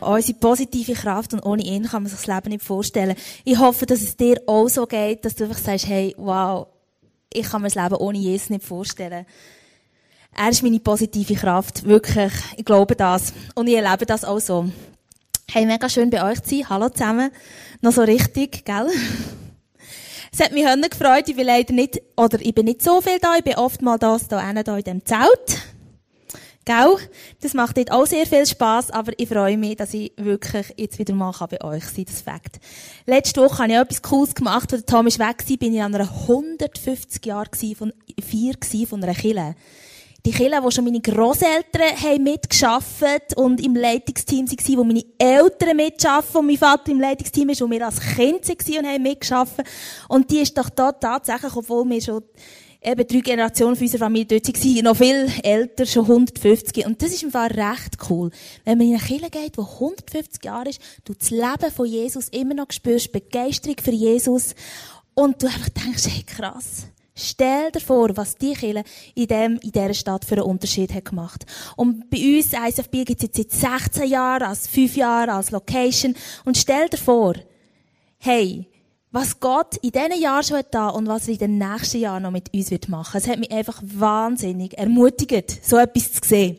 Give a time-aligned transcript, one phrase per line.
[0.00, 3.16] unsere positive Kraft und ohne ihn kann man sich das Leben nicht vorstellen.
[3.44, 6.66] Ich hoffe, dass es dir auch so geht, dass du einfach sagst, hey, wow,
[7.32, 9.26] ich kann mir das Leben ohne Jesus nicht vorstellen.
[10.38, 12.32] Er ist meine positive Kraft, wirklich.
[12.56, 13.32] Ich glaube das.
[13.54, 14.68] Und ich erlebe das auch so.
[15.50, 16.68] Hey, mega schön bei euch zu sein.
[16.68, 17.30] Hallo zusammen.
[17.80, 18.88] Noch so richtig, gell?
[20.32, 21.28] Es hat mich gefreut.
[21.28, 23.36] Ich bin leider nicht, oder ich bin nicht so viel da.
[23.36, 25.75] Ich bin oft mal da, da, da in dem Zelt.
[26.66, 26.96] Gell?
[27.42, 30.98] Das macht dort auch sehr viel Spass, aber ich freue mich, dass ich wirklich jetzt
[30.98, 32.06] wieder mal bei euch sein kann.
[32.06, 32.60] Das Fakt.
[33.06, 35.94] Letzte Woche habe ich etwas Cooles gemacht, als Tom ist weg war, bin ich an
[35.94, 37.48] einer 150 Jahre
[37.78, 38.56] von, vier
[38.88, 39.54] von einer Kille.
[40.26, 45.76] Die Kille, wo schon meine Großeltern haben mitgeschafft und im Leitungsteam waren, wo meine Eltern
[45.76, 49.62] mitarbeiten und mein Vater im Leitungsteam ist, wo wir als Kind waren und haben mitgeschafft.
[50.08, 52.24] Und die ist doch da tatsächlich, obwohl wir schon
[52.82, 56.86] eben drei Generationen von unserer Familie dort waren, noch viel älter, schon 150.
[56.86, 58.30] Und das ist im Fall recht cool.
[58.64, 62.28] Wenn man in eine Kirche geht, die 150 Jahre ist, du das Leben von Jesus
[62.28, 64.54] immer noch spürst, Begeisterung für Jesus,
[65.14, 66.88] und du einfach denkst, hey, krass.
[67.18, 71.06] Stell dir vor, was die Kirche in, dem, in dieser Stadt für einen Unterschied hat
[71.06, 71.46] gemacht.
[71.74, 76.14] Und bei uns, ISFB, gibt es jetzt seit 16 Jahren, als 5 Jahre, als Location.
[76.44, 77.34] Und stell dir vor,
[78.18, 78.68] hey,
[79.16, 82.24] was Gott in diesen Jahren schon hat da und was er in den nächsten Jahren
[82.24, 83.16] noch mit uns wird machen.
[83.16, 86.58] Es hat mich einfach wahnsinnig ermutigt, so etwas zu sehen.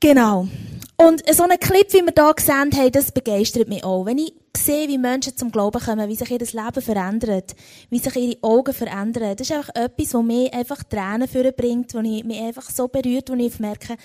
[0.00, 0.48] Genau.
[0.96, 4.04] Und so einen Clip, wie wir hier gesehen haben, das begeistert mich auch.
[4.04, 7.54] Wenn ich sehe, wie Menschen zum Glauben kommen, wie sich ihr Leben verändert,
[7.88, 12.00] wie sich ihre Augen verändern, das ist einfach etwas, was mich einfach Tränen bringt, wo
[12.00, 13.96] ich mich einfach so berührt, wo ich merke,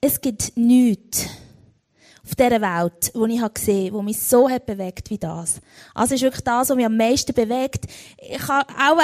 [0.00, 1.26] es gibt nichts
[2.24, 5.60] auf dieser Welt, die ich gesehen habe, die mich so hat bewegt wie das.
[5.94, 7.86] Also ist wirklich das, was mich am meisten bewegt.
[8.18, 8.98] Ich habe auch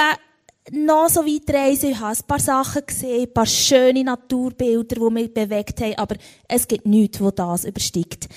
[0.71, 5.13] noch so weit reisen, ich habe ein paar Sachen gesehen, ein paar schöne Naturbilder, die
[5.13, 6.15] mich bewegt haben, aber
[6.47, 8.27] es gibt nichts, das das übersteigt.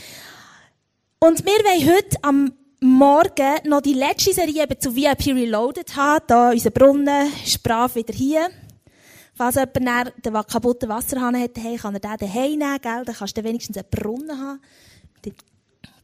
[1.19, 6.25] Und wir wollen heute am Morgen noch die letzte Serie eben zu VIP Reloaded haben.
[6.27, 8.51] Da unser Brunnen ist brav wieder hier.
[9.37, 13.05] Falls jemand den kaputten Wasserhahn hat, hey, kann er den daheim nehmen, gell?
[13.05, 14.61] Dann kannst du wenigstens einen Brunnen haben.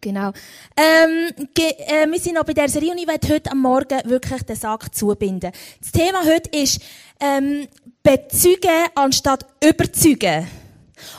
[0.00, 0.32] Genau.
[0.76, 4.42] Ähm, äh, wir sind noch bei der Serie und ich werde heute am Morgen wirklich
[4.42, 5.52] den Sack zubinden.
[5.80, 6.80] Das Thema heute ist
[7.20, 7.68] ähm,
[8.02, 10.48] bezeugen anstatt überzeugen.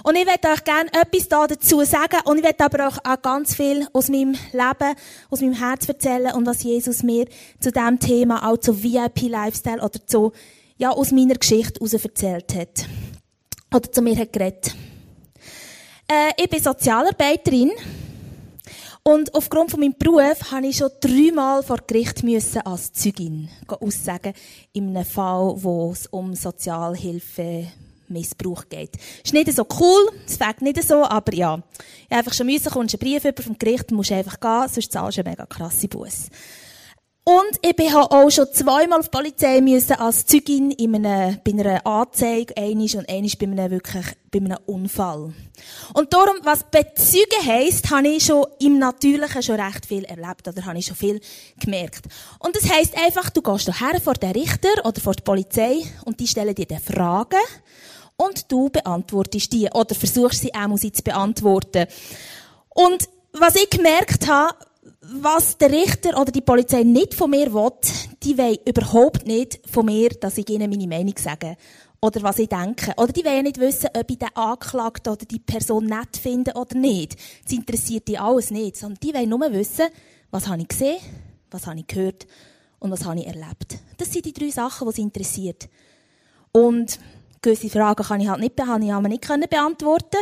[0.04, 3.56] Und ich werde euch gerne etwas da dazu sagen und ich werde aber auch, ganz
[3.56, 4.96] viel aus meinem Leben,
[5.30, 7.26] aus meinem Herz erzählen und was Jesus mir
[7.60, 10.34] zu diesem Thema, auch zu VIP-Lifestyle oder zu
[10.82, 12.88] ja, aus meiner Geschichte heraus erzählt hat.
[13.74, 14.76] Oder zu mir hat geredet.
[16.08, 17.70] Äh, ich bin Sozialarbeiterin.
[19.04, 24.34] Und aufgrund von meinem Beruf habe ich schon dreimal vor Gericht müssen als Zeugin aussagen
[24.74, 28.92] in einem Fall, wo es um Sozialhilfemissbrauch geht.
[29.24, 31.64] Ist nicht so cool, es fängt nicht so, aber ja.
[32.10, 35.18] Ich einfach schon müssen, kommst einen Brief über vom Gericht, musst einfach gehen, sonst zahlst
[35.18, 36.28] du eine mega krasse Buß.
[37.24, 41.52] Und ich bin auch schon zweimal auf die Polizei müssen als Zeugin in einer, bei
[41.52, 45.32] einer Anzeige, einisch und einisch bei einem wirklich, bei einem Unfall.
[45.94, 50.66] Und darum, was bezeugen heisst, habe ich schon im Natürlichen schon recht viel erlebt, oder
[50.66, 51.22] habe ich schon viel
[51.60, 52.06] gemerkt.
[52.40, 56.20] Und das heisst einfach, du gehst her vor den Richter oder vor die Polizei und
[56.20, 57.38] die stellen dir dann Fragen
[58.16, 61.86] und du beantwortest die oder versuchst sie auch sie zu beantworten.
[62.70, 64.56] Und was ich gemerkt habe,
[65.02, 67.72] was der Richter oder die Polizei nicht von mir will,
[68.22, 71.58] die wollen überhaupt nicht von mir, dass ich ihnen meine Meinung sage.
[72.00, 72.94] Oder was ich denke.
[72.98, 76.76] Oder die wollen nicht wissen, ob ich den Anklagten oder die Person nett finde oder
[76.76, 77.16] nicht.
[77.44, 78.78] Das interessiert die alles nicht.
[78.78, 79.88] Sondern die wollen nur wissen,
[80.32, 80.98] was habe ich gesehen,
[81.52, 82.26] was habe ich gehört
[82.80, 83.78] und was habe ich erlebt.
[83.98, 85.70] Das sind die drei Sachen, die sie interessiert.
[86.52, 87.00] Und
[87.42, 90.18] gewisse Fragen kann ich halt nicht, habe ich nicht beantworten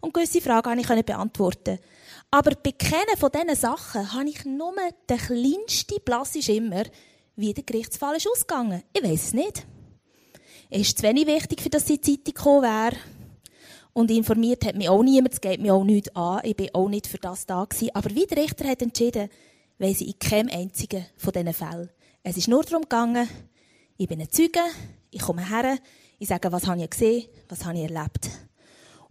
[0.00, 1.78] und gewisse Fragen kann ich beantworten.
[2.30, 4.74] Aber bei keinen von diesen Sachen habe ich nur
[5.08, 6.84] den kleinsten blassen Schimmer,
[7.36, 8.82] wie der Gerichtsfall ist ausgegangen.
[8.92, 9.66] Ich weiß es nicht.
[10.68, 12.96] Es ist zu wenig wichtig, für dass die Zeitung gekommen wäre.
[13.92, 16.40] Und informiert hat mich auch niemand, es geht mir auch nichts an.
[16.42, 17.94] Ich bin auch nicht für das da gewesen.
[17.94, 19.30] Aber wie der Richter hat entschieden,
[19.78, 21.90] weiss ich in keinem einzigen von diesen Fällen.
[22.22, 23.28] Es ist nur darum gegangen,
[23.96, 24.60] ich bin ein Zeuge,
[25.10, 25.78] ich komme her,
[26.18, 28.28] ich sage, was habe ich gesehen, was habe ich erlebt.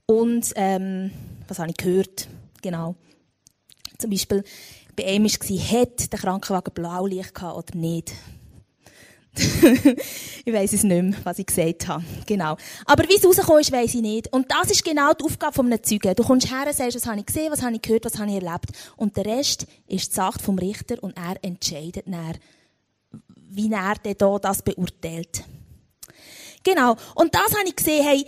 [0.05, 1.11] Und ähm,
[1.47, 2.27] was habe ich gehört,
[2.61, 2.95] genau.
[3.97, 4.43] Zum Beispiel,
[4.95, 8.13] bei ihm war, hat der Krankenwagen Blaulicht gehabt oder nicht?
[10.45, 12.03] ich weiß es nicht mehr, was ich gesagt habe.
[12.25, 12.55] Genau.
[12.85, 14.31] Aber wie es rausgekommen ist, weiss ich nicht.
[14.31, 16.15] Und das ist genau die Aufgabe von einem Zeugen.
[16.15, 18.29] Du kommst her und sagst, was habe ich gesehen, was habe ich gehört, was habe
[18.29, 18.67] ich erlebt.
[18.95, 22.37] Und der Rest ist die Sache vom Richter und er entscheidet dann,
[23.49, 25.43] wie er denn das beurteilt.
[26.63, 26.95] Genau.
[27.15, 28.25] Und das habe ich gesehen, hey,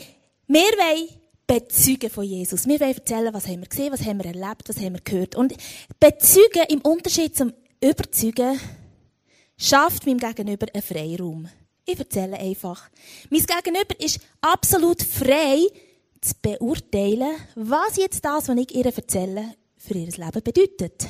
[0.48, 1.10] wir wollen
[1.48, 2.68] bezeugen von Jesus.
[2.68, 5.36] Wir wollen erzählen, was haben wir gesehen, was haben wir erlebt, was haben wir gehört.
[5.36, 5.56] Und
[6.00, 8.60] bezeugen im Unterschied zum Überzeugen
[9.58, 11.50] schafft meinem Gegenüber einen Freiraum.
[11.86, 12.90] Ich erzähle einfach.
[13.30, 15.66] Mein Gegenüber ist absolut frei,
[16.20, 21.08] zu beurteilen, was jetzt das, was ich ihr erzähle, für ihr Leben bedeutet.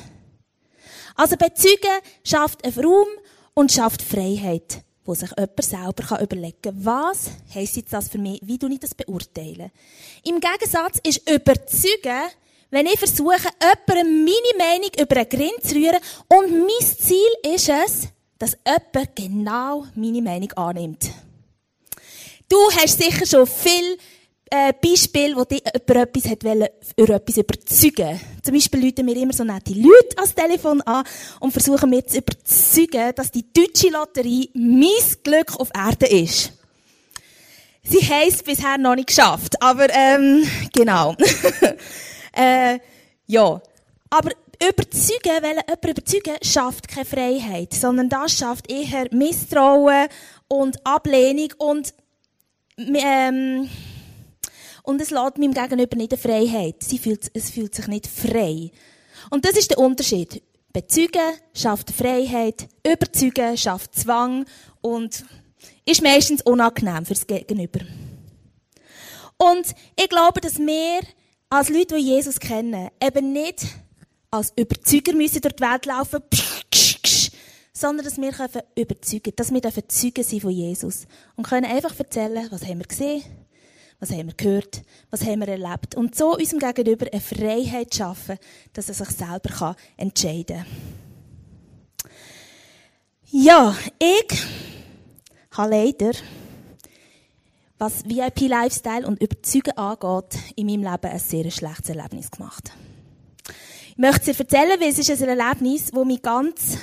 [1.14, 3.08] Also Bezeugen schafft einen Raum
[3.54, 8.40] und schafft Freiheit, wo sich jemand selber überlegen kann, was heisst jetzt das für mich,
[8.42, 9.70] wie du ich das beurteilen.
[10.22, 12.28] Im Gegensatz ist Überzeugen,
[12.70, 17.70] wenn ich versuche, jemandem meine Meinung über einen Grind zu rühren und mein Ziel ist
[17.70, 18.08] es,
[18.38, 21.10] dass jemand genau meine Meinung annimmt.
[22.46, 23.96] Du hast sicher schon viel
[24.50, 28.20] äh, Beispiel, wo dich über etwas hat wollen, über etwas überzeugen.
[28.42, 31.04] Zum Beispiel rufen wir immer so nette Leute ans Telefon an
[31.40, 34.88] und versuchen mir zu überzeugen, dass die deutsche Lotterie mein
[35.22, 36.52] Glück auf Erde ist.
[37.82, 41.14] Sie es bisher noch nicht geschafft, aber ähm, genau.
[42.36, 42.78] äh,
[43.26, 43.62] ja,
[44.10, 44.30] aber
[44.62, 50.08] überzeugen, weil jemand überzeugen, schafft keine Freiheit, sondern das schafft eher Misstrauen
[50.48, 51.94] und Ablehnung und
[52.76, 53.68] ähm,
[54.88, 56.76] und es lässt meinem Gegenüber nicht eine Freiheit.
[56.82, 58.70] Sie fühlt, es fühlt sich nicht frei.
[59.28, 60.42] Und das ist der Unterschied.
[60.72, 64.46] Bezeugen schafft Freiheit, überzeugen schafft Zwang
[64.80, 65.26] und
[65.84, 67.80] ist meistens unangenehm fürs Gegenüber.
[69.36, 71.00] Und ich glaube, dass wir
[71.50, 73.66] als Leute, die Jesus kennen, eben nicht
[74.30, 76.22] als Überzeuger müssen durch die Welt laufen,
[77.74, 78.32] sondern dass wir
[78.74, 81.06] überzeugen, dass wir Zeugen sind von Jesus
[81.36, 83.22] und können einfach erzählen, was haben wir gesehen,
[84.00, 88.38] was haben wir gehört, was haben wir erlebt und so unserem Gegenüber eine Freiheit schaffen,
[88.72, 92.10] dass er sich selber entscheiden kann.
[93.30, 94.40] Ja, ich
[95.50, 96.12] habe leider,
[97.76, 102.70] was VIP-Lifestyle und Überzeugen angeht, in meinem Leben ein sehr schlechtes Erlebnis gemacht.
[103.90, 106.78] Ich möchte es dir erzählen, weil es ist ein Erlebnis, das mich ganz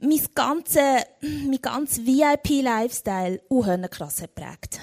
[0.00, 4.80] mein ganzer, mein ganzer VIP-Lifestyle unhören krass geprägt.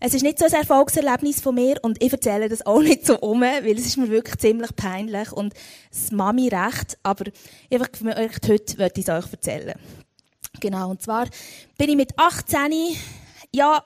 [0.00, 3.18] Es ist nicht so ein Erfolgserlebnis von mir und ich erzähle das auch nicht so
[3.20, 5.54] um, weil es ist mir wirklich ziemlich peinlich und
[5.90, 7.24] es Mami recht, aber
[7.70, 9.78] einfach euch heute wollte ich es euch erzählen.
[10.60, 11.26] Genau, und zwar
[11.78, 12.72] bin ich mit 18,
[13.52, 13.84] ja,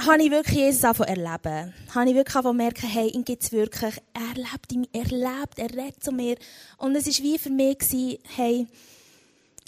[0.00, 1.74] habe ich wirklich Jesus angefangen erleben.
[1.94, 3.96] Habe ich wirklich angefangen merken, hey, ihn gibt's wirklich.
[4.12, 6.36] Er lebt, er lebt, er redet zu mir.
[6.78, 8.66] Und es war wie für mich gewesen, hey,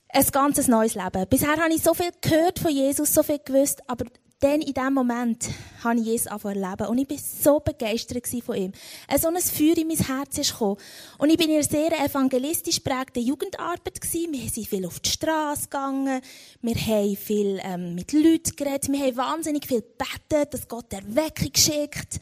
[0.09, 1.27] ein ganzes neues Leben.
[1.29, 4.07] Bisher habe ich so viel gehört von Jesus, so viel gewusst, aber
[4.41, 5.49] dann in diesem Moment
[5.83, 8.73] habe ich Jesus erleben und ich war so begeistert von ihm.
[9.19, 10.77] So ein Feuer in mein Herz gekommen.
[11.17, 13.99] Und ich bin in einer sehr evangelistisch prägten Jugendarbeit.
[14.03, 16.21] Wir sind viel auf die Straße gegangen.
[16.61, 18.91] Wir haben viel ähm, mit Leuten geredet.
[18.91, 22.21] Wir haben wahnsinnig viel gebetet, dass Gott Erweckung schickt.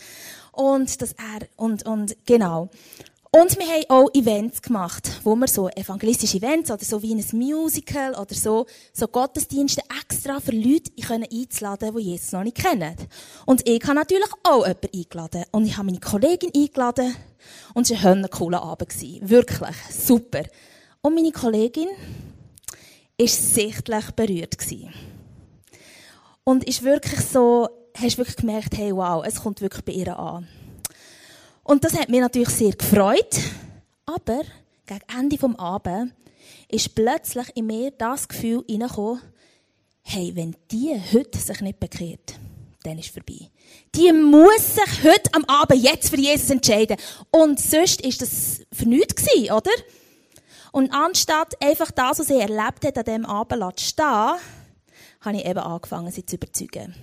[0.53, 2.71] Und dass er, und, und, genau.
[3.37, 7.25] Und wir haben auch Events gemacht, wo wir so evangelistische Events oder so wie ein
[7.33, 9.83] Musical oder so, so Gottesdienste
[10.25, 12.95] extra für Leute einzuladen, die Jesus noch nicht kennen.
[13.45, 15.45] Und ich habe natürlich auch jemanden eingeladen.
[15.51, 17.15] Und ich habe meine Kollegin eingeladen.
[17.75, 18.91] Und es war ein cooler Abend.
[19.29, 19.77] Wirklich.
[19.91, 20.45] Super.
[21.03, 21.89] Und meine Kollegin
[23.19, 24.57] war sichtlich berührt.
[26.45, 30.49] Und ist wirklich so, hast wirklich gemerkt, hey, wow, es kommt wirklich bei ihr an.
[31.65, 33.41] Und das hat mich natürlich sehr gefreut.
[34.07, 34.43] Aber
[34.87, 36.15] gegen Ende des Abends
[36.69, 39.21] ist plötzlich in mir das Gefühl hineingekommen,
[40.05, 42.35] hey, wenn die heute sich nicht bekehrt,
[42.85, 43.51] dann ist es vorbei.
[43.95, 46.97] Die muss sich heute am Abend jetzt für Jesus entscheiden.
[47.31, 49.71] Und sonst ist das für nichts gewesen, oder?
[50.71, 54.35] Und anstatt einfach das, was sie erlebt hat, an diesem Abend zu stehen,
[55.21, 56.95] habe ich eben angefangen, sie zu überzeugen.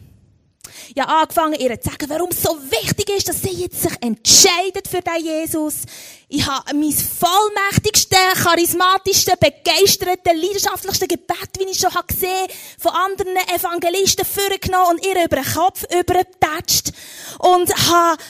[1.00, 4.88] Habe angefangen, ihr zu sagen, warum es so wichtig ist, dass sie jetzt sich entscheidet
[4.88, 5.84] für den Jesus.
[6.28, 13.36] Ich habe mein vollmächtigste, charismatischste, begeistertste, leidenschaftlichste Gebet, wie ich schon gesehen habe, von anderen
[13.54, 16.92] Evangelisten vorgenommen und ihr über den Kopf übergetatscht.
[17.40, 18.22] Und habe,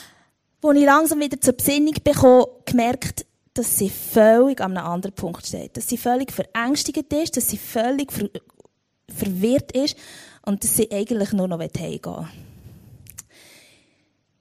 [0.63, 5.45] als ich langsam wieder zur Besinnung bekomme, gemerkt, dass sie völlig an einem anderen Punkt
[5.45, 5.75] steht.
[5.77, 8.29] Dass sie völlig verängstigt ist, dass sie völlig ver
[9.13, 9.97] verwirrt ist
[10.45, 12.27] und dass sie eigentlich nur noch heimgehen will.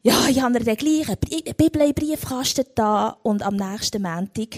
[0.03, 4.57] Ja, ich habe dann gleich eine Bibel im Briefkasten da und am nächsten Montag,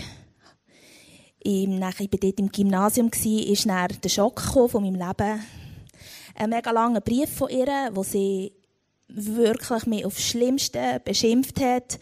[1.43, 5.45] im, ich war dort im Gymnasium, ist dann der Schock von meinem Leben.
[6.37, 8.53] Ein mega langer Brief von ihr, wo sie
[9.09, 11.99] wirklich mich aufs Schlimmste beschimpft hat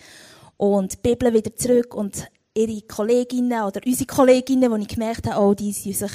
[0.58, 5.42] und die Bibel wieder zurück und ihre Kolleginnen oder unsere Kolleginnen, wo ich gemerkt habe,
[5.42, 6.12] oh, die sind sich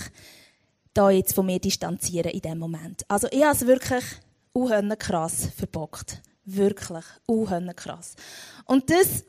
[0.96, 3.04] da jetzt von mir distanzieren in dem Moment.
[3.08, 4.04] Also ich habe es wirklich
[4.54, 6.22] unhönnen krass verbockt.
[6.46, 8.16] Wirklich, unhönnen krass.
[8.66, 9.24] Und das,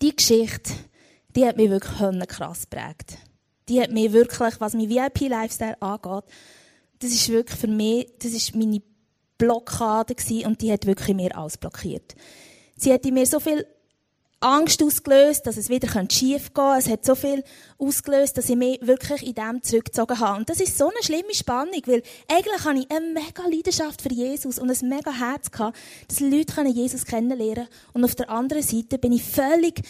[0.00, 0.72] die Geschichte,
[1.36, 3.18] die hat mich wirklich krass geprägt.
[3.68, 6.24] Die hat mich wirklich, was mein VIP-Lifestyle angeht,
[7.00, 8.82] das ist wirklich für mich, das ist meine
[9.36, 12.14] Blockade gewesen und die hat wirklich mir alles blockiert.
[12.76, 13.66] Sie hat in mir so viel
[14.44, 16.78] Angst ausgelöst, dass es wieder schief gehen könnte.
[16.78, 17.42] Es hat so viel
[17.78, 20.38] ausgelöst, dass ich mich wirklich in dem zurückgezogen habe.
[20.38, 24.12] Und das ist so eine schlimme Spannung, weil eigentlich habe ich eine mega Leidenschaft für
[24.12, 27.68] Jesus und ein mega Herz gehabt, dass Leute Jesus kennenlernen können.
[27.94, 29.82] Und auf der anderen Seite bin ich völlig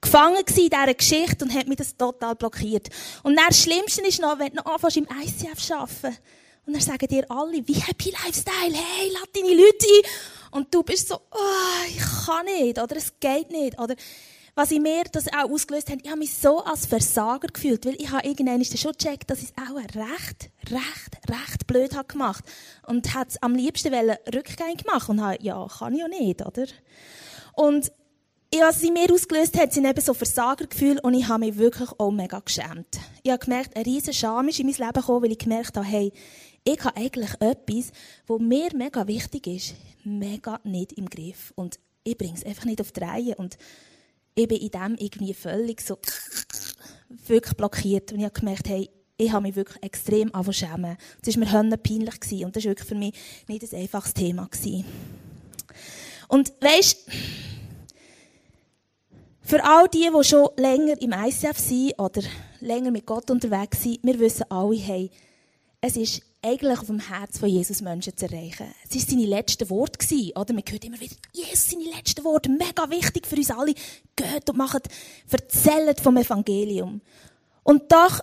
[0.00, 2.88] gefangen in dieser Geschichte und hat mich das total blockiert.
[3.22, 6.18] Und das Schlimmste ist noch, wenn du noch anfängst im ICF zu arbeiten.
[6.66, 10.10] Und dann sagen dir alle, wie Happy Lifestyle, hey, lad deine Leute ein.
[10.52, 13.96] Und du bist so, oh, ich kann nicht, oder es geht nicht, oder
[14.54, 17.94] was ich mir das auch ausgelöst hat, ich habe mich so als Versager gefühlt, weil
[17.94, 22.44] ich habe irgendwann schon gecheckt, dass ich es auch recht, recht, recht blöd habe gemacht
[22.86, 26.66] und hat am liebsten rückgängig gemacht und habe, ja, kann ich ja nicht, oder?
[27.54, 27.90] Und
[28.60, 32.10] was sie mir ausgelöst hat, sind eben so Versagergefühle und ich habe mich wirklich auch
[32.10, 33.00] mega geschämt.
[33.22, 35.86] Ich habe gemerkt, ein riesen Scham ist in mein Leben gekommen, weil ich gemerkt habe,
[35.86, 36.12] hey,
[36.64, 37.92] ich habe eigentlich etwas,
[38.26, 41.52] was mir mega wichtig ist, mega nicht im Griff.
[41.56, 43.34] Und ich bringe es einfach nicht auf die Reihe.
[43.36, 43.56] Und
[44.34, 45.98] ich bin in dem irgendwie völlig so
[47.26, 48.12] wirklich blockiert.
[48.12, 50.96] Und ich habe gemerkt, hey, ich habe mich wirklich extrem schämen.
[51.24, 52.44] Das war mir hölle peinlich gewesen.
[52.44, 53.14] Und das war wirklich für mich
[53.48, 54.84] nicht ein einfaches Thema gewesen.
[56.28, 57.06] Und weisst,
[59.42, 62.22] für all die, die schon länger im ICF sind oder
[62.60, 65.10] länger mit Gott unterwegs sind, wir wissen alle, hey,
[65.80, 68.66] es ist eigentlich auf dem Herz von Jesus Menschen zu erreichen.
[68.88, 69.98] Es waren seine letzten Worte.
[69.98, 70.52] Gewesen, oder?
[70.52, 73.74] Man hört immer wieder, Jesus, seine letzten Worte, mega wichtig für uns alle.
[74.16, 74.88] Geht und macht,
[75.30, 77.00] erzählt vom Evangelium.
[77.62, 78.20] Und doch,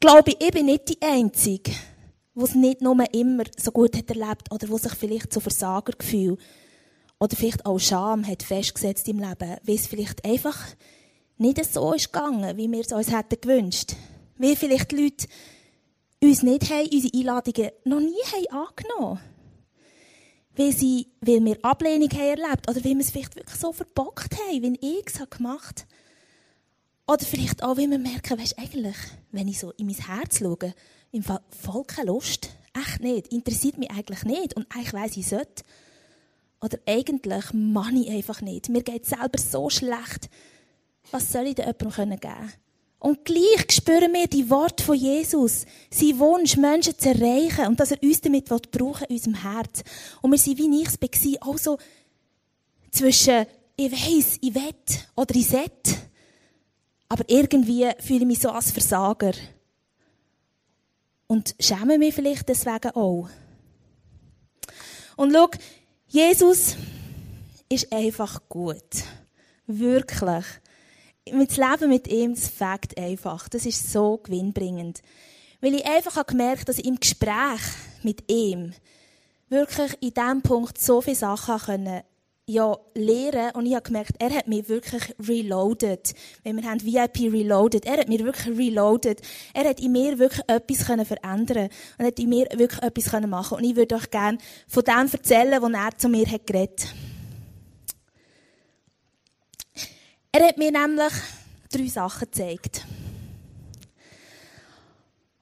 [0.00, 1.72] glaube ich, ich bin nicht die Einzige,
[2.34, 6.36] die es nicht nur immer so gut hat erlebt oder wo sich vielleicht so Versagergefühl
[7.18, 10.58] oder vielleicht auch Scham hat festgesetzt im Leben, weil es vielleicht einfach
[11.38, 13.94] nicht so ist gegangen, wie wir es uns hätten gewünscht.
[14.36, 15.26] Wie vielleicht die Leute
[16.26, 19.20] uns nicht haben, unsere Einladungen noch nie haben angenommen
[20.56, 24.62] sie, weil wir Ablehnung haben erlebt oder weil wir es vielleicht wirklich so verbockt haben,
[24.62, 25.86] wie ich es gemacht
[27.06, 27.14] habe.
[27.14, 28.96] Oder vielleicht auch, weil wir merken, weißt, eigentlich,
[29.30, 30.74] wenn ich so in mein Herz schaue,
[31.12, 32.50] im Fall voll keine Lust.
[32.74, 33.28] Echt nicht.
[33.28, 34.54] Interessiert mich eigentlich nicht.
[34.54, 35.62] Und eigentlich weiss ich sollte.
[36.60, 38.68] Oder eigentlich mache ich einfach nicht.
[38.68, 40.28] Mir geht es selber so schlecht.
[41.12, 42.52] Was soll ich denn jemandem geben können?
[42.98, 47.92] Und gleich spüren wir die Worte von Jesus, sein Wunsch, Menschen zu erreichen und dass
[47.92, 49.82] er uns damit brauchen in unserem Herz.
[50.22, 51.78] Und wir sind, wie ich es war, auch so
[52.90, 54.74] zwischen, ich weiss, ich will
[55.14, 55.94] oder ich sollte,
[57.08, 59.32] aber irgendwie fühle ich mich so als Versager.
[61.26, 63.28] Und schäme mich vielleicht deswegen auch.
[65.16, 65.50] Und schau,
[66.08, 66.76] Jesus
[67.68, 69.04] ist einfach gut.
[69.66, 70.44] Wirklich
[71.26, 73.48] das Leben mit ihm, das fängt einfach.
[73.48, 75.02] Das ist so gewinnbringend.
[75.60, 77.60] Weil ich einfach habe gemerkt, dass ich im Gespräch
[78.02, 78.72] mit ihm
[79.48, 82.02] wirklich in diesem Punkt so viele Sachen können,
[82.48, 86.14] ja, lernen und ich habe gemerkt, er hat mich wirklich reloaded.
[86.44, 89.20] Wenn wir haben VIP reloaded, er hat mich wirklich reloaded.
[89.52, 91.68] Er hat in mir wirklich etwas können verändern
[91.98, 95.10] und hat in mir wirklich etwas können machen und ich würde euch gerne von dem
[95.12, 96.86] erzählen, was er zu mir hat geredet.
[100.38, 101.14] Er hat mir nämlich
[101.72, 102.84] drei Sachen gezeigt.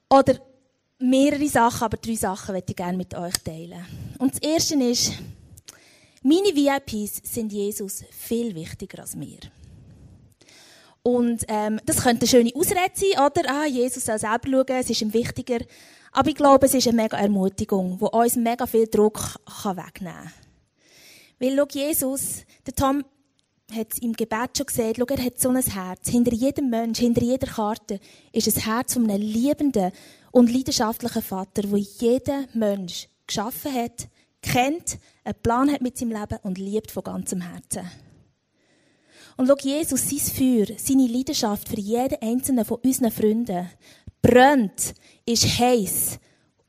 [0.09, 0.39] Oder
[0.99, 3.85] mehrere Sachen, aber drei Sachen möchte ich gerne mit euch teilen.
[4.19, 5.11] Und das erste ist,
[6.23, 9.39] meine VIPs sind Jesus viel wichtiger als mir.
[11.03, 13.51] Und ähm, das könnte eine schöne Ausrede sein, oder?
[13.51, 15.59] Ah, Jesus soll selber schauen, es ist ihm wichtiger.
[16.13, 19.19] Aber ich glaube, es ist eine mega Ermutigung, die uns mega viel Druck
[19.65, 20.31] wegnehmen kann.
[21.37, 23.03] Weil, schau, Jesus, der Tom
[23.73, 26.09] hat im Gebet schon gesagt, schau, er hat so ein Herz.
[26.09, 27.99] Hinter jedem Mensch, hinter jeder Karte
[28.31, 29.91] ist ein Herz von einem liebenden
[30.31, 34.07] und leidenschaftlichen Vater, wo jeden Mensch geschaffen hat,
[34.41, 37.89] kennt, einen Plan hat mit seinem Leben und liebt von ganzem Herzen.
[39.37, 43.69] Und schau, Jesus, sein Feuer, seine Leidenschaft für jeden einzelnen von unseren Freunden
[44.21, 44.93] brennt,
[45.25, 46.19] ist heiß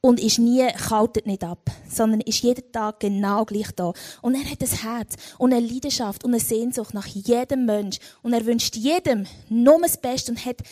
[0.07, 3.93] und ist nie, kaltet nicht ab, sondern ist jeden Tag genau gleich da.
[4.23, 7.99] Und er hat ein Herz und eine Leidenschaft und eine Sehnsucht nach jedem Mensch.
[8.23, 10.63] Und er wünscht jedem nur das Beste und hat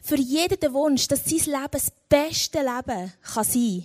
[0.00, 3.84] für jeden den Wunsch, dass sein Leben das beste Leben kann sein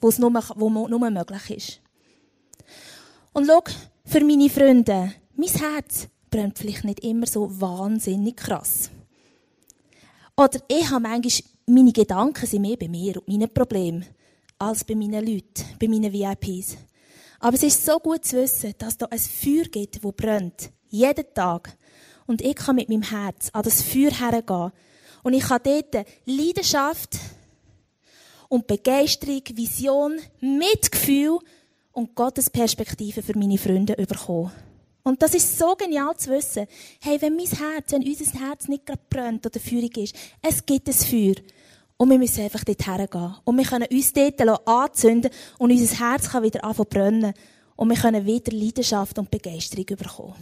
[0.00, 1.80] kann, es nur, wo nur möglich ist.
[3.32, 3.62] Und schau,
[4.04, 8.90] für meine Freunde, mein Herz brennt vielleicht nicht immer so wahnsinnig krass.
[10.36, 14.04] Oder ich habe manchmal, meine Gedanken sind mehr bei mir und meinen Problemen
[14.58, 16.76] als bei meinen Leuten, bei meinen VIPs.
[17.40, 20.70] Aber es ist so gut zu wissen, dass da ein Feuer gibt, das brennt.
[20.88, 21.76] Jeden Tag.
[22.26, 24.72] Und ich kann mit meinem Herz an das Feuer hergehen.
[25.22, 27.18] Und ich kann dort Leidenschaft
[28.48, 31.38] und Begeisterung, Vision, Mitgefühl
[31.92, 34.52] und Gottes Perspektive für meine Freunde bekommen.
[35.02, 36.66] Und das ist so genial zu wissen.
[37.00, 40.88] Hey, wenn mein Herz, wenn unser Herz nicht gerade brennt oder feurig ist, es gibt
[40.88, 41.34] ein Feuer.
[41.96, 43.34] Und wir müssen einfach dort hergehen.
[43.44, 47.34] Und wir können uns dort anzünden und unser Herz kann wieder anfangen brennen.
[47.74, 50.34] Und wir können wieder Leidenschaft und Begeisterung bekommen.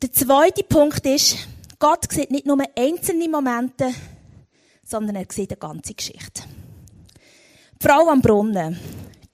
[0.00, 1.36] Der zweite Punkt ist,
[1.78, 3.92] Gott sieht nicht nur einzelne Momente,
[4.84, 6.42] sondern er sieht eine ganze Geschichte.
[7.80, 8.78] Die Frau am Brunnen.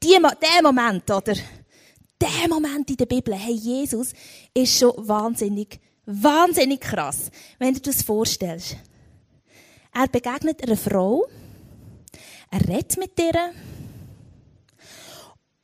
[0.02, 1.34] Die, der Moment, oder?
[2.24, 4.12] der Moment in der Bibel, hey, Jesus
[4.52, 8.76] ist schon wahnsinnig, wahnsinnig krass, wenn du dir das vorstellst.
[9.94, 11.26] Er begegnet einer Frau,
[12.50, 13.52] er redet mit ihr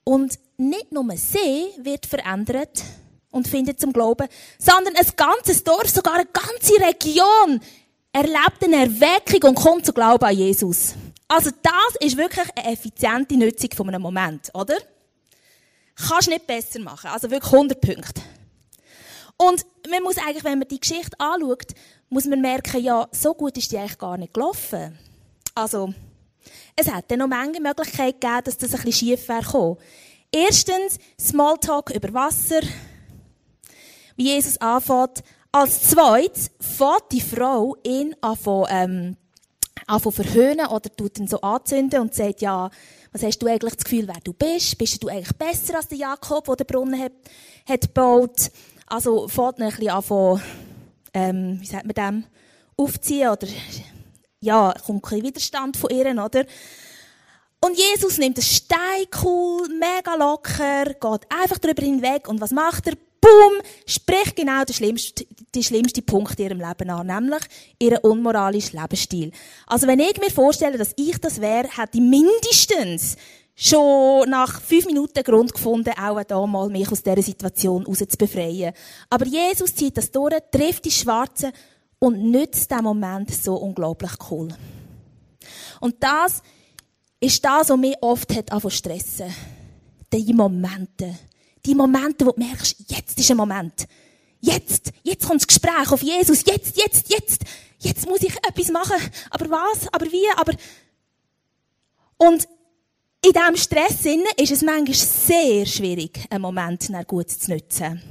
[0.04, 2.82] und nicht nur sie wird verändert
[3.30, 7.60] und findet zum Glauben, sondern ein ganzes Dorf, sogar eine ganze Region
[8.12, 10.94] erlebt eine Erweckung und kommt zu Glauben an Jesus.
[11.26, 14.76] Also das ist wirklich eine effiziente Nutzung von einem Moment, oder?
[16.08, 17.10] Kannst nicht besser machen.
[17.10, 18.22] Also wirklich 100 Punkte.
[19.40, 21.68] Und man muss eigentlich, wenn man die Geschichte anschaut,
[22.10, 24.98] muss man merken, ja, so gut ist die eigentlich gar nicht gelaufen.
[25.54, 25.94] Also,
[26.76, 29.78] es hätte noch Menge Möglichkeiten gegeben, dass das ein bisschen schief wäre
[30.30, 32.60] Erstens, Smalltalk über Wasser.
[34.16, 35.24] Wie Jesus anfängt.
[35.52, 38.36] Als zweites, fährt die Frau ihn an,
[38.68, 39.16] ähm,
[39.86, 42.68] an verhöhnen oder tut ihn so anzünden und sagt, ja,
[43.10, 44.76] was hast du eigentlich das Gefühl, wer du bist?
[44.76, 47.12] Bist du eigentlich besser als der Jakob, der den Brunnen hat,
[47.66, 48.50] hat gebaut?
[48.90, 50.42] Also, ihn ein bisschen an von,
[51.14, 52.24] ähm, wie sagt man dem,
[52.76, 53.46] aufziehen oder,
[54.40, 56.44] ja, kommt kein Widerstand von ihr, oder?
[57.60, 62.88] Und Jesus nimmt das Stein cool, mega locker, geht einfach drüber hinweg und was macht
[62.88, 62.94] er?
[63.20, 63.60] Boom!
[63.86, 67.42] Spricht genau den schlimmsten, den schlimmsten Punkt in ihrem Leben an, nämlich
[67.78, 69.30] ihren unmoralischen Lebensstil.
[69.66, 73.16] Also wenn ich mir vorstelle, dass ich das wäre, hätte ich mindestens
[73.60, 78.16] schon nach fünf Minuten Grund gefunden, auch da mal mich aus dieser Situation raus zu
[78.16, 78.72] befreien.
[79.10, 81.52] Aber Jesus zieht das durch, trifft die Schwarze
[81.98, 84.48] und nützt den Moment so unglaublich cool.
[85.80, 86.42] Und das
[87.20, 89.34] ist das, was mich oft hat angefangen stressen.
[90.10, 91.18] Die Momente.
[91.66, 93.86] Die Momente, wo du merkst, jetzt ist ein Moment.
[94.40, 96.44] Jetzt, jetzt kommt das Gespräch auf Jesus.
[96.46, 97.42] Jetzt, jetzt, jetzt.
[97.78, 98.96] Jetzt muss ich etwas machen.
[99.30, 99.86] Aber was?
[99.92, 100.26] Aber wie?
[100.38, 100.54] Aber,
[102.16, 102.48] und
[103.22, 104.06] in diesem Stress
[104.36, 108.02] ist es manchmal sehr schwierig, einen Moment gut zu nutzen.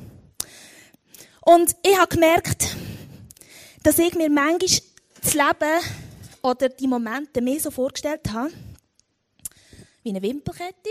[1.41, 2.75] Und ich habe gemerkt,
[3.81, 4.81] dass ich mir manchmal
[5.21, 5.83] das Leben
[6.43, 8.51] oder die Momente mir so vorgestellt habe,
[10.03, 10.89] wie eine Wimpelkette.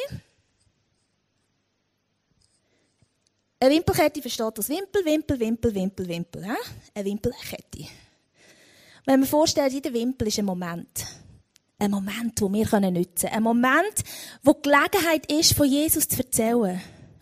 [3.61, 6.57] Eine Wimpelkette versteht aus Wimpel, Wimpel, Wimpel, Wimpel, Wimpel.
[6.95, 7.87] Eine Wimpelkette.
[9.05, 11.07] Wenn man vorstellt, jeder Wimpel ist ein Moment.
[11.79, 13.35] Ein Moment, den wir nutzen können.
[13.35, 14.05] Ein Moment,
[14.43, 16.81] wo die Gelegenheit ist, von Jesus zu erzählen.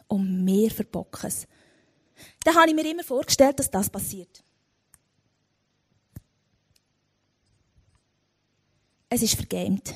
[0.08, 1.46] Und wir verbocken es.
[2.42, 4.42] Da habe ich mir immer vorgestellt, dass das passiert.
[9.08, 9.94] Es ist vergamed.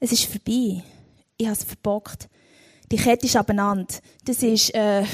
[0.00, 0.82] Es ist vorbei.
[1.36, 2.28] Ich habe es verbockt.
[2.90, 3.94] Die Kette ist abeinander.
[4.24, 5.04] Das ist, äh,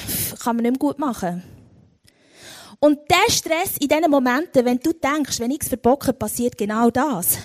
[0.43, 1.43] kann man nicht mehr gut machen.
[2.79, 6.90] Und der Stress in diesen Momenten, wenn du denkst, wenn ich es verbocke, passiert genau
[6.90, 7.38] das.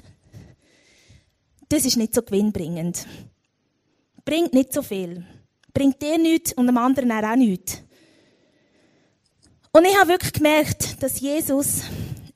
[1.70, 3.06] Das ist nicht so gewinnbringend.
[4.24, 5.26] Bringt nicht so viel.
[5.74, 7.82] Bringt dir nichts und dem anderen auch nichts.
[9.72, 11.82] Und ich habe wirklich gemerkt, dass Jesus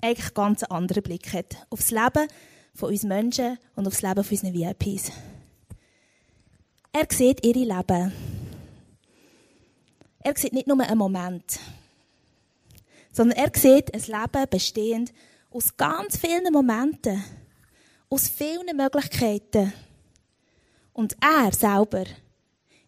[0.02, 1.56] eigentlich ganz einen anderen Blick hat.
[1.70, 2.28] Aufs Leben
[2.76, 5.12] von uns Menschen und aufs Leben von unseren VIPs.
[6.92, 8.12] Er sieht ihre Leben.
[10.22, 11.60] Er sieht nicht nur einen Moment,
[13.12, 15.13] sondern er sieht ein Leben bestehend
[15.50, 17.24] aus ganz vielen Momenten,
[18.10, 19.74] aus vielen Möglichkeiten.
[20.93, 22.06] Und er selber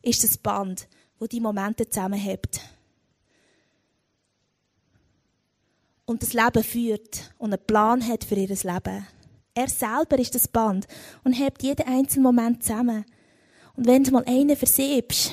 [0.01, 0.88] ist das Band,
[1.19, 2.62] wo die Momente zusammenhält.
[6.05, 9.07] Und das Leben führt und einen Plan hat für ihr Leben.
[9.53, 10.88] Er selber ist das Band
[11.23, 13.05] und hebt jeden einzelnen Moment zusammen.
[13.75, 15.31] Und wenn du mal einen versiebst,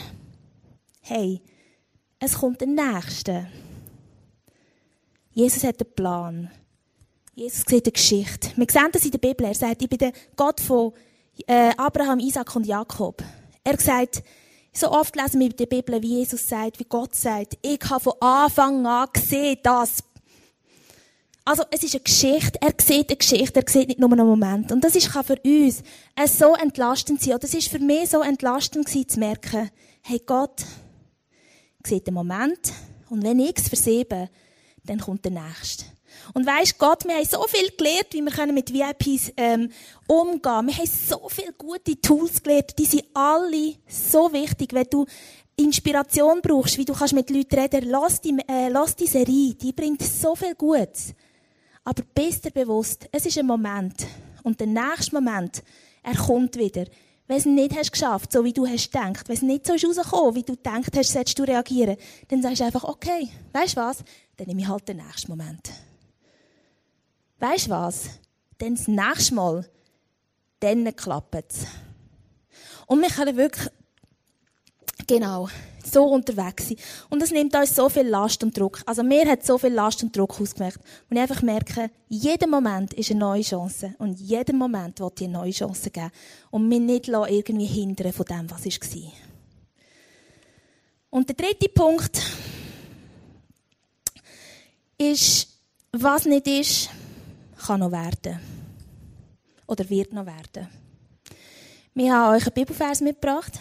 [1.00, 1.40] hey,
[2.20, 3.48] es kommt der Nächste.
[5.32, 6.50] Jesus hat einen Plan.
[7.38, 8.50] Jesus sieht eine Geschichte.
[8.56, 9.46] Wir sehen das in der Bibel.
[9.46, 10.92] Er sagt, ich bin der Gott von
[11.46, 13.22] äh, Abraham, Isaac und Jakob.
[13.62, 14.24] Er sagt,
[14.72, 18.00] so oft lesen wir in der Bibel, wie Jesus sagt, wie Gott sagt, ich habe
[18.02, 20.02] von Anfang an gesehen, dass
[21.44, 22.58] Also, es ist eine Geschichte.
[22.60, 23.60] Er sieht eine Geschichte.
[23.60, 24.72] Er sieht nicht nur einen Moment.
[24.72, 25.84] Und das ist, kann für uns
[26.26, 27.34] so entlastend sein.
[27.34, 29.70] Oder es ist für mich so entlastend gewesen, zu merken,
[30.02, 30.64] hey, Gott
[31.86, 32.72] sieht den Moment.
[33.08, 34.28] Und wenn ich es versiebe,
[34.82, 35.84] dann kommt der Nächste.
[36.34, 39.70] Und weisst Gott, wir haben so viel gelernt, wie wir mit VIPs ähm,
[40.06, 40.68] umgehen können.
[40.68, 42.78] Wir haben so viele gute Tools gelernt.
[42.78, 44.72] Die sind alle so wichtig.
[44.72, 45.06] Wenn du
[45.56, 49.54] Inspiration brauchst, wie du kannst mit Leuten reden, lass die, äh, lass die Serie.
[49.54, 51.14] Die bringt so viel Gutes.
[51.84, 54.06] Aber bist dir bewusst, es ist ein Moment.
[54.42, 55.62] Und der nächste Moment,
[56.02, 56.84] er kommt wieder.
[57.26, 59.74] Wenn du es nicht hast geschafft, so wie du hast gedacht, wenn es nicht so
[59.74, 61.96] ist rausgekommen, wie du gedacht hast, sollst du reagieren,
[62.28, 64.04] dann sagst du einfach, okay, weißt du was?
[64.36, 65.70] Dann nehme ich halt den nächsten Moment.
[67.38, 68.04] Weißt du was?
[68.58, 69.68] Dann das nächste Mal,
[70.60, 71.66] dann klappt es.
[72.86, 73.70] Und wir können wirklich
[75.08, 75.48] Genau.
[75.84, 76.76] So unterwegs sein.
[77.08, 78.82] Und das nimmt uns so viel Last und Druck.
[78.84, 80.78] Also mir hat so viel Last und Druck ausgemacht.
[81.08, 83.94] Und ich einfach merke, jeder Moment ist eine neue Chance.
[83.98, 86.10] Und jeden Moment wird dir eine neue Chance geben.
[86.50, 89.12] Und mich nicht irgendwie hindern von dem, was war.
[91.10, 92.20] Und der dritte Punkt
[94.98, 95.48] ist,
[95.92, 96.90] was nicht ist,
[97.68, 98.40] kann noch werden.
[99.66, 100.68] Oder wird noch werden.
[101.94, 103.52] Wir haben euch einen Bibelvers mitgebracht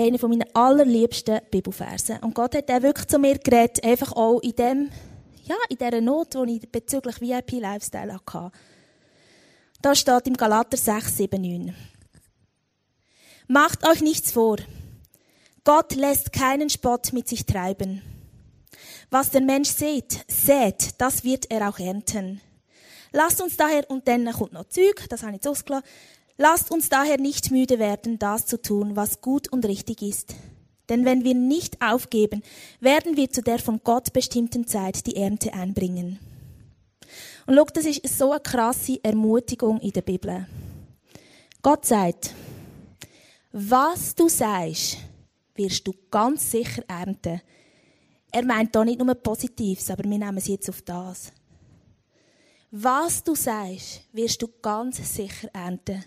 [0.00, 2.18] einer von meinen allerliebsten Bibelversen.
[2.20, 4.90] Und Gott hat auch wirklich zu mir geredet, einfach auch in dem,
[5.44, 8.50] ja, in dieser Not, die ich bezüglich VIP-Lifestyle hatte.
[9.82, 11.74] Da steht im Galater 6, 7, 9.
[13.48, 14.56] Macht euch nichts vor.
[15.64, 18.00] Gott lässt keinen Spott mit sich treiben.
[19.10, 22.40] Was der Mensch sät, sät, das wird er auch ernten.
[23.12, 25.88] Lasst uns daher, und dann kommt noch Zeug, das habe ich jetzt ausgelassen,
[26.42, 30.34] Lasst uns daher nicht müde werden, das zu tun, was gut und richtig ist.
[30.88, 32.42] Denn wenn wir nicht aufgeben,
[32.80, 36.18] werden wir zu der von Gott bestimmten Zeit die Ernte einbringen.
[37.46, 40.46] Und schau, das ist so eine krasse Ermutigung in der Bibel.
[41.60, 42.32] Gott sagt,
[43.52, 44.96] was du sagst,
[45.56, 47.42] wirst du ganz sicher ernten.
[48.32, 51.32] Er meint da nicht nur Positives, aber wir nehmen es jetzt auf das.
[52.70, 56.04] Was du sagst, wirst du ganz sicher ernten.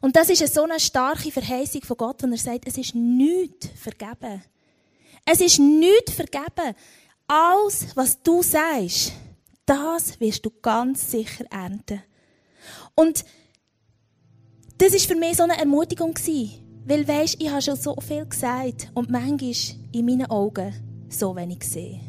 [0.00, 3.68] Und das ist so eine starke Verheißung von Gott, wenn er sagt, es ist nichts
[3.76, 4.42] vergeben.
[5.26, 6.74] Es ist nichts vergeben.
[7.26, 9.12] Alles, was du sagst,
[9.66, 12.02] das wirst du ganz sicher ernten.
[12.94, 13.24] Und
[14.78, 16.66] das ist für mich so eine Ermutigung gewesen.
[16.86, 19.52] Weil weisst, ich habe schon so viel gesagt und manchmal
[19.92, 22.00] in meinen Augen so wenig gesehen.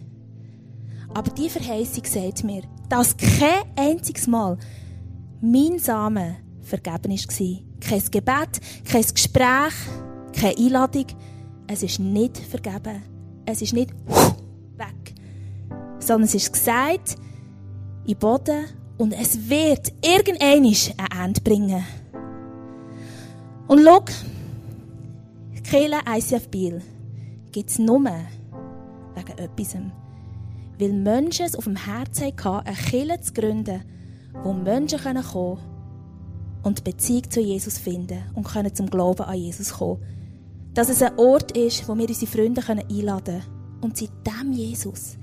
[1.14, 4.58] Aber die Verheißung sagt mir, dass kein einziges Mal
[5.42, 7.58] mein Samen vergeben war.
[7.80, 9.74] Kein Gebet, kein Gespräch,
[10.34, 11.08] keine Einladung.
[11.68, 13.02] Es ist nicht vergeben.
[13.46, 13.92] Es ist nicht
[14.78, 15.14] weg.
[16.00, 17.18] Sondern es ist gesagt,
[18.06, 18.66] in Boden
[18.98, 21.84] und es wird irgendein ein Ende bringen.
[23.68, 24.04] Und schau,
[25.64, 26.82] Kirche ICF Biel
[27.52, 28.02] gibt es nur
[29.16, 29.76] wegen etwas.
[30.80, 33.82] Weil Menschen es auf dem Herzen hatten, eine Kirche zu gründen,
[34.44, 35.58] wo Menschen kommen können
[36.64, 40.02] und Beziehung zu Jesus finden und können zum Glauben an Jesus kommen.
[40.74, 45.18] Dass es ein Ort ist, wo wir unsere Freunde einladen können und sie dem Jesus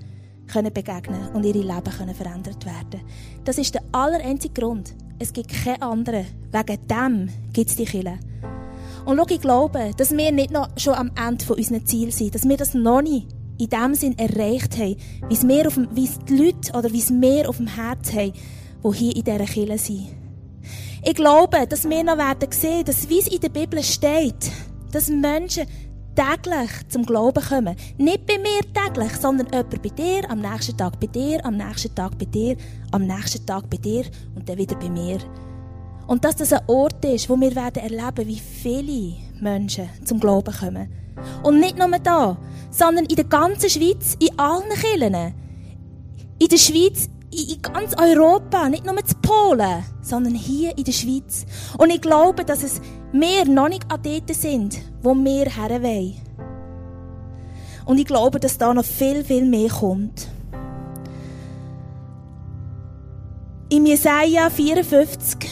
[0.46, 3.00] können begegnen und ihre Leben können verändert werden.
[3.44, 4.94] Das ist der allereinzige Grund.
[5.18, 6.26] Es gibt keinen anderen.
[6.52, 8.18] Wegen dem gibt es die Kirche.
[9.04, 12.34] Und schau, ich glaube, dass wir nicht noch schon am Ende von unseren Zielen sind,
[12.34, 14.96] dass wir das noch nicht in dem Sinn erreicht haben,
[15.28, 17.66] wie es, wir auf dem, wie es die Leute oder wie es wir auf dem
[17.66, 18.32] Herz haben,
[18.84, 20.08] die hier in dieser Kirche sind.
[21.04, 24.50] Ich glaube, dass wir noch werden sehen, dass wie es in der Bibel steht,
[24.92, 25.66] dass Menschen
[26.14, 27.76] täglich zum Glauben kommen.
[27.96, 31.94] Nicht bei mir täglich, sondern jemand bei dir, am nächsten Tag bei dir, am nächsten
[31.94, 32.56] Tag bei dir,
[32.90, 35.18] am nächsten Tag bei dir und dann wieder bei mir.
[36.08, 40.54] Und dass das ein Ort ist, wo wir werden erleben, wie viele Menschen zum Glauben
[40.54, 40.88] kommen.
[41.42, 42.36] Und nicht nur da,
[42.70, 45.34] sondern in der ganzen Schweiz, in allen Kirchen.
[46.38, 51.44] In der Schweiz in ganz Europa, nicht nur zu Polen, sondern hier in der Schweiz.
[51.76, 52.80] Und ich glaube, dass es
[53.12, 56.14] wir noch nicht an dort sind, wo wir her wollen.
[57.84, 60.28] Und ich glaube, dass da noch viel, viel mehr kommt.
[63.70, 65.48] Im Jesaja 54,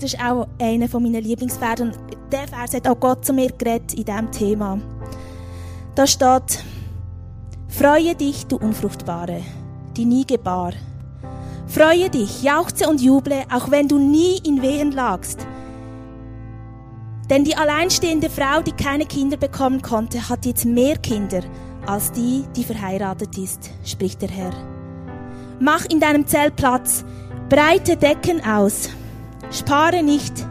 [0.00, 1.98] das ist auch einer meiner Lieblingsverse, und
[2.32, 4.78] der Vers hat auch Gott zu mir geredet in diesem Thema.
[5.94, 6.64] Da steht,
[7.68, 9.42] Freue dich, du Unfruchtbare
[9.96, 10.72] die nie gebar.
[11.66, 15.46] Freue dich, jauchze und juble, auch wenn du nie in Wehen lagst.
[17.28, 21.42] Denn die alleinstehende Frau, die keine Kinder bekommen konnte, hat jetzt mehr Kinder
[21.86, 24.52] als die, die verheiratet ist, spricht der Herr.
[25.60, 27.04] Mach in deinem Zelt Platz,
[27.48, 28.88] breite Decken aus.
[29.50, 30.46] Spare nicht,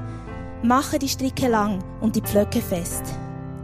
[0.61, 3.03] mache die Stricke lang und die Pflöcke fest.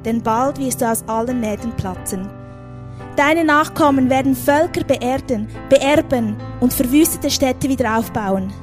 [0.06, 2.30] Denn bald wirst du aus allen Nähten platzen.
[3.18, 8.54] Deine Nachkommen werden Völker beerden, beerben und verwüstete Städte wieder aufbauen.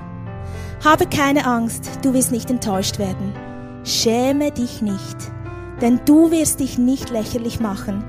[0.82, 3.35] Habe keine Angst, du wirst nicht enttäuscht werden.
[3.85, 5.16] Schäme dich nicht,
[5.82, 8.02] denn du wirst dich nicht lächerlich machen.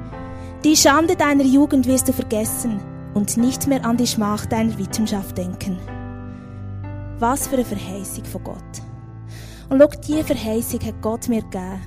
[0.64, 2.80] Die Schande deiner Jugend wirst du vergessen
[3.14, 5.78] und nicht mehr an die Schmach deiner Witwenschaft denken.
[7.24, 8.58] Was für eine Verheißung von Gott.
[9.70, 11.80] Und schau, diese Verheißung hat Gott mir gegeben.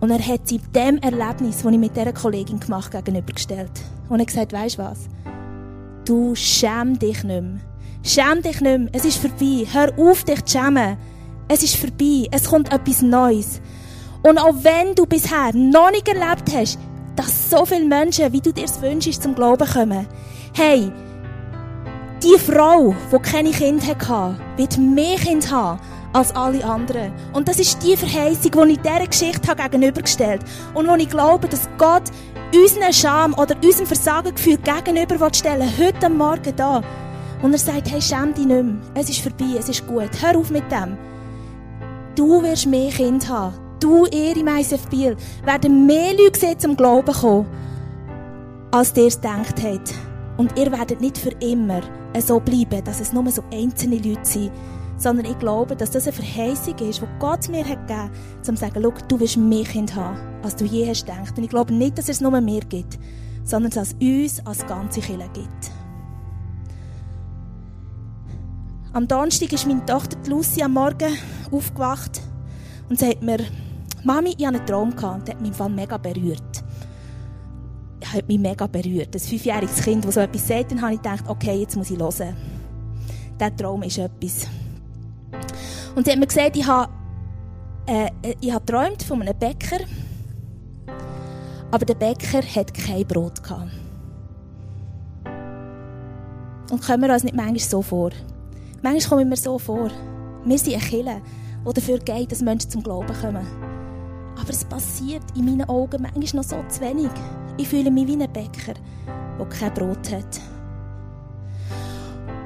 [0.00, 3.70] Und er hat sie dem Erlebnis, das ich mit dieser Kollegin gemacht habe, gegenübergestellt.
[4.10, 5.08] Und er hat gesagt, weisst was?
[6.04, 7.60] Du schäm dich nicht mehr.
[8.02, 8.90] Schäm dich nicht mehr.
[8.92, 9.66] Es ist vorbei.
[9.72, 10.98] Hör auf, dich zu schämen.
[11.48, 12.28] Es ist vorbei.
[12.30, 13.62] Es kommt etwas Neues.
[14.22, 16.78] Und auch wenn du bisher noch nicht erlebt hast,
[17.16, 20.06] dass so viele Menschen, wie du dir es wünschst, zum Glauben kommen,
[20.52, 20.92] hey,
[22.24, 25.80] die Frau, die keine Kinder hatte, wird mehr Kinder haben
[26.14, 27.12] als alle anderen.
[27.34, 30.78] Und das ist die Verheißung, die ich dieser Geschichte gegenübergestellt habe.
[30.78, 32.04] Und wo ich glaube, dass Gott
[32.54, 36.82] unseren Scham oder unserem Versagengefühl gegenüber stellen heute Morgen da.
[37.42, 38.76] Und er sagt, hey, schäm dich nicht mehr.
[38.94, 40.10] Es ist vorbei, es ist gut.
[40.22, 40.96] Hör auf mit dem.
[42.14, 43.54] Du wirst mehr Kinder haben.
[43.80, 44.90] Du, ihr im ISF
[45.44, 47.46] werden mehr Leute sehen, zum Glauben kommen,
[48.70, 49.94] als ihr es gedacht habt.
[50.36, 51.80] Und ihr werdet nicht für immer
[52.18, 54.50] so bleiben, dass es nur so einzelne Leute sind,
[54.96, 58.56] sondern ich glaube, dass das eine Verheißung ist, die Gott mir hat gegeben hat, um
[58.56, 61.36] zu sagen, schau, du wirst mehr Kind haben, als du je hast gedacht.
[61.36, 62.98] Und ich glaube nicht, dass es nur mehr gibt,
[63.44, 65.70] sondern dass es uns als ganze Kirche gibt.
[68.92, 71.12] Am Donnerstag ist meine Tochter Lucy am Morgen
[71.50, 72.20] aufgewacht
[72.88, 73.38] und sagt mir,
[74.04, 76.53] Mami, ich hatte einen Traum gehabt der hat mich im mega berührt.
[78.12, 79.14] Hat mich mega berührt.
[79.14, 81.98] Ein fünfjähriges Kind, das so etwas sagt, dann habe ich gedacht, okay, jetzt muss ich
[81.98, 82.36] hören.
[83.40, 84.46] Dieser Traum ist etwas.
[85.94, 86.92] Und sie hat mir gesagt, ich habe,
[87.86, 89.78] äh, ich habe geträumt von einem Bäcker,
[91.70, 93.70] aber der Bäcker hat kein Brot gehabt.
[96.70, 98.10] Und kommen wir uns nicht manchmal so vor.
[98.82, 99.90] Manchmal kommen wir so vor.
[100.44, 101.22] Wir sind eine Kirche,
[101.66, 103.46] die dafür geht, dass Menschen zum Glauben kommen.
[104.38, 107.10] Aber es passiert in meinen Augen manchmal noch so zu wenig.
[107.56, 108.74] Ich fühle mich wie ein Bäcker,
[109.38, 110.40] der kein Brot hat.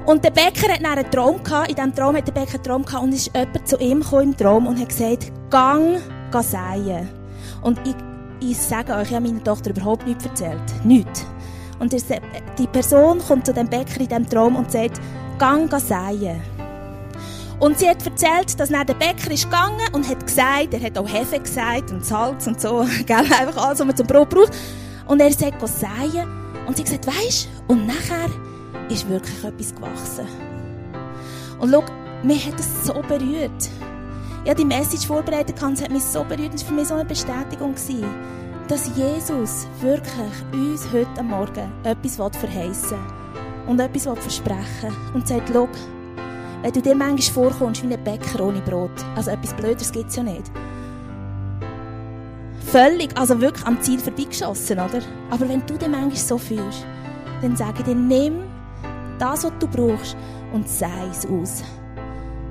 [0.05, 1.69] Und der Bäcker hat einen Traum gehabt.
[1.69, 4.23] In diesem Traum hat der Bäcker einen Traum gehabt und ist jemand zu ihm gekommen
[4.23, 5.99] im Traum und hat gesagt, gang,
[6.31, 7.09] gang säen.
[7.61, 7.95] Und ich,
[8.39, 10.61] ich sage euch, ich habe meiner Tochter überhaupt nichts erzählt.
[10.83, 11.25] Nichts.
[11.79, 14.99] Und die Person kommt zu dem Bäcker in diesem Traum und sagt,
[15.37, 16.41] gang, gang säen.
[17.59, 21.07] Und sie hat erzählt, dass der Bäcker ist gegangen und hat gesagt, er hat auch
[21.07, 24.53] Hefe gesagt und Salz und so, gell, einfach alles, was man zum Brot braucht.
[25.09, 26.27] Und er sagt, säen.
[26.67, 28.29] Und sie gesagt, weisst, und nachher
[28.89, 30.27] ist wirklich etwas gewachsen.
[31.59, 31.83] Und schau,
[32.21, 33.69] mich hat das so berührt.
[34.43, 36.53] Ich habe die Message vorbereitet und es hat mich so berührt.
[36.53, 38.05] Es war für mich so eine Bestätigung, gewesen,
[38.67, 45.15] dass Jesus wirklich uns heute Morgen etwas verheißen will und etwas versprechen will.
[45.15, 45.67] Und sagt, schau,
[46.61, 50.17] wenn du dir manchmal vorkommst wie ein Bäcker ohne Brot, also etwas Blödes gibt es
[50.17, 50.51] ja nicht.
[52.71, 55.01] Völlig, also wirklich am Ziel vorbeigeschossen, oder?
[55.31, 56.85] Aber wenn du dich manchmal so fühlst,
[57.41, 58.43] dann sage ich dir, nimm
[59.17, 60.15] das, was du brauchst,
[60.53, 61.63] und sei es aus.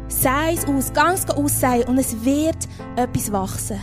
[0.08, 2.56] Sei es aus, ganz aussehen und es wird
[2.96, 3.80] etwas wachsen.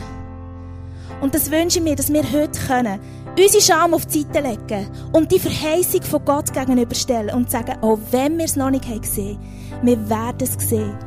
[1.22, 3.00] Und das wünsche ich mir, dass wir heute können,
[3.38, 8.00] unsere Scham auf die Seite legen und die Verheißung von Gott gegenüberstellen und sagen, auch
[8.12, 9.38] wenn wir es noch nicht gesehen
[9.72, 10.98] haben, wir werden es sehen.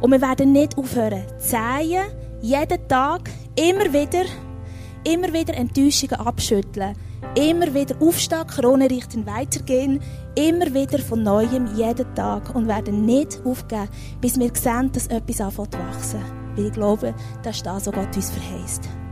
[0.00, 2.04] Und wir werden nicht aufhören zu säen,
[2.42, 4.24] jeden Tag, immer wieder,
[5.04, 6.96] immer wieder Enttäuschungen abschütteln,
[7.34, 10.00] immer wieder aufstehen, Krone richten, weitergehen,
[10.34, 13.88] immer wieder von Neuem, jeden Tag und werden nicht aufgeben,
[14.20, 16.20] bis wir sehen, dass etwas anfängt zu wachsen.
[16.56, 19.03] Weil ich glaube, das ist das, was Gott uns verheißt.